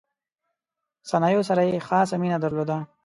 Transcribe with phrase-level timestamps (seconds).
[1.09, 2.77] صنایعو سره یې خاصه مینه درلوده.